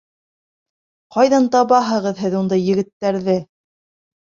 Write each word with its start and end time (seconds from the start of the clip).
Ҡайҙан 1.19 1.47
табаһығыҙ 1.57 2.25
һеҙ 2.25 2.41
ундай 2.43 2.67
егеттәрҙе? 2.75 3.41